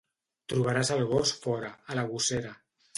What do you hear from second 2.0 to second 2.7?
la gossera.